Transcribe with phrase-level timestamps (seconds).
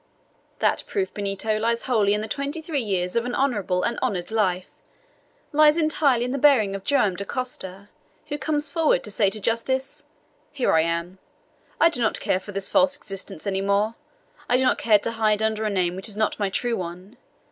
[0.57, 4.31] "That proof, Benito, lies wholly in the twenty three years of an honorable and honored
[4.31, 4.65] life,
[5.51, 7.87] lies entirely in the bearing of Joam Dacosta,
[8.27, 10.05] who comes forward to say to justice,
[10.51, 11.19] 'Here am
[11.79, 11.85] I!
[11.85, 13.93] I do not care for this false existence any more.
[14.49, 17.17] I do not care to hide under a name which is not my true one!